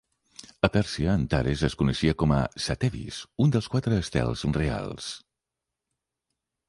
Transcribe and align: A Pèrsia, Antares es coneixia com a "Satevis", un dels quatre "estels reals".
A 0.67 0.69
Pèrsia, 0.75 1.09
Antares 1.17 1.61
es 1.67 1.75
coneixia 1.81 2.15
com 2.23 2.33
a 2.37 2.39
"Satevis", 2.67 3.19
un 3.45 3.53
dels 3.57 3.69
quatre 3.75 4.01
"estels 4.07 4.47
reals". 4.61 5.13